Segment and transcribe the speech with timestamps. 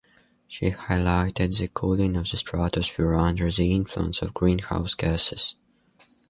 [0.47, 5.57] She highlighted the cooling of the stratosphere under the influence of greenhouse gases.